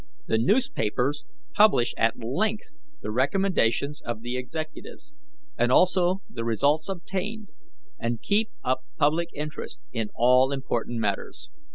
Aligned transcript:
The 0.25 0.39
newspapers 0.39 1.25
publish 1.53 1.93
at 1.95 2.17
length 2.17 2.71
the 3.01 3.11
recommendations 3.11 4.01
of 4.01 4.21
the 4.21 4.35
Executives, 4.35 5.13
and 5.59 5.71
also 5.71 6.23
the 6.27 6.43
results 6.43 6.89
obtained, 6.89 7.49
and 7.99 8.19
keep 8.19 8.49
up 8.63 8.79
public 8.97 9.29
interest 9.35 9.79
in 9.93 10.09
all 10.15 10.51
important 10.51 10.97
matters. 10.99 11.51